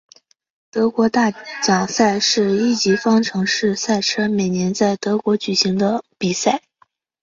[0.71, 1.29] 德国大
[1.61, 6.63] 奖赛是一级方程式赛车每年在德国举行的比赛。